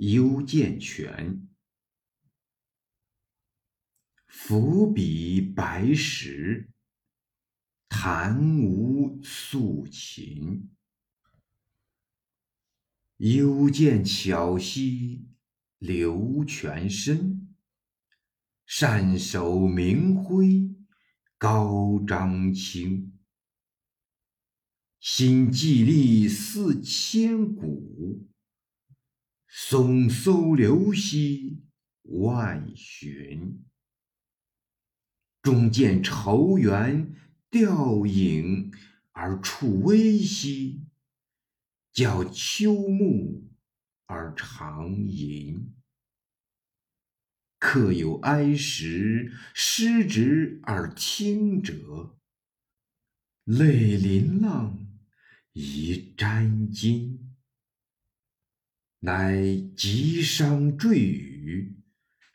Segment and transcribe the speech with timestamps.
[0.00, 1.46] 幽见泉。
[4.26, 6.70] 伏笔白石，
[7.86, 10.70] 弹无素琴。
[13.18, 15.28] 幽见巧溪
[15.76, 17.54] 流泉深，
[18.64, 20.74] 善手明辉
[21.36, 23.18] 高张清。
[24.98, 28.26] 心悸力似千古，
[29.52, 31.64] 悚搜流兮
[32.02, 33.64] 万寻。
[35.42, 37.14] 中见愁缘
[37.50, 38.72] 吊影
[39.12, 40.86] 而处微兮，
[41.92, 43.50] 教秋暮
[44.06, 45.74] 而长吟。
[47.58, 52.18] 客有哀时失职而听者，
[53.44, 54.86] 泪淋浪
[55.52, 57.29] 以沾襟。
[59.02, 61.74] 乃急商坠语，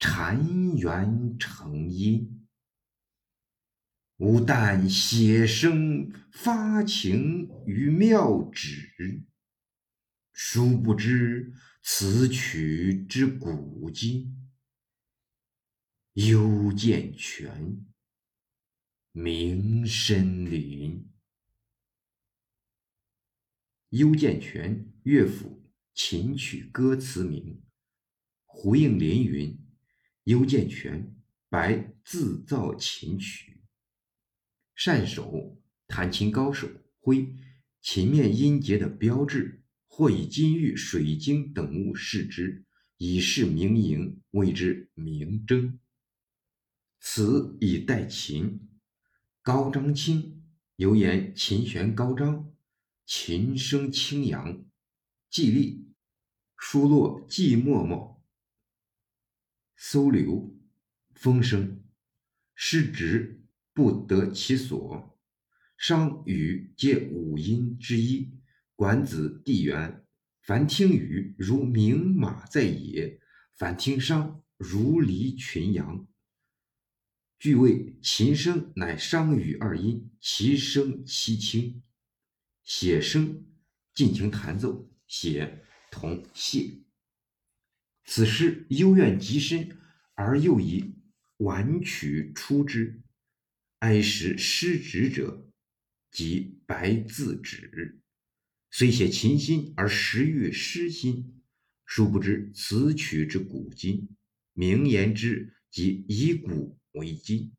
[0.00, 2.48] 禅缘成因。
[4.16, 9.22] 吾但写生发情于妙旨，
[10.32, 14.50] 殊不知此曲之古今。
[16.14, 17.86] 幽见泉，
[19.12, 21.08] 明深林。
[23.90, 25.67] 幽见泉乐府
[26.00, 27.60] 琴曲歌词名。
[28.44, 29.58] 胡应麟云
[30.22, 31.12] ：“幽见泉，
[31.48, 33.64] 白自造琴曲。”
[34.76, 36.68] 善手弹琴高手，
[37.00, 37.34] 徽
[37.82, 42.64] 琴面音节的标志，或以金玉、水晶等物饰之，
[42.98, 45.80] 以示名营，谓之明筝。
[47.00, 48.68] 此以代琴，
[49.42, 50.44] 高张清，
[50.76, 52.54] 犹言琴弦高张，
[53.04, 54.64] 琴声清扬。
[55.28, 55.87] 既立，
[56.58, 58.18] 疏落寂寞寞。
[59.74, 60.54] 搜流，
[61.14, 61.82] 风声。
[62.54, 63.36] 失职。
[63.72, 65.16] 不得其所，
[65.76, 68.28] 商与皆五音之一。
[68.74, 70.04] 管子弟元，
[70.42, 73.20] 凡听雨如鸣马在野，
[73.56, 76.08] 凡听商如离群羊。
[77.38, 81.80] 句谓琴声乃商羽二音，其声凄清。
[82.64, 83.46] 写声
[83.94, 86.78] 尽情弹奏，写同谢。
[88.04, 89.76] 此诗幽怨极深，
[90.14, 90.94] 而又以
[91.38, 93.02] 婉曲出之。
[93.80, 95.52] 哀时失职者，
[96.10, 98.00] 即白自止。
[98.70, 101.42] 虽写琴心，而实悦诗心。
[101.86, 104.08] 殊不知此曲之古今，
[104.52, 107.52] 名言之即以古为今。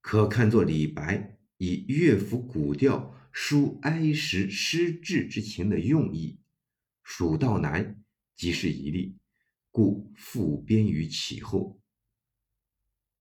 [0.00, 6.40] 可看作李白以乐府古调抒哀时失志之情的用意。
[7.14, 8.02] 蜀道难
[8.36, 9.14] 即是一例，
[9.70, 11.78] 故复编于其后。